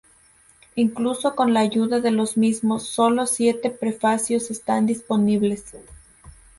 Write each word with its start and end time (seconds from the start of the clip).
Incluso 0.73 1.35
con 1.35 1.53
la 1.53 1.59
ayuda 1.59 1.99
de 1.99 2.09
los 2.09 2.35
mismos, 2.35 2.87
sólo 2.87 3.27
siete 3.27 3.69
prefacios 3.69 4.49
están 4.49 4.87
disponibles. 4.87 5.75